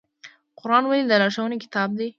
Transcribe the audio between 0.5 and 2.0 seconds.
قرآن ولې د لارښوونې کتاب